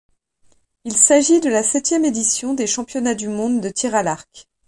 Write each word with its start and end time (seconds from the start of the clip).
Il 0.83 0.95
s'agit 0.95 1.41
de 1.41 1.49
la 1.51 1.61
septième 1.61 2.05
édition 2.05 2.55
des 2.55 2.65
championnats 2.65 3.13
du 3.13 3.27
monde 3.27 3.61
de 3.61 3.69
tir 3.69 3.93
à 3.93 4.01
l'arc. 4.01 4.47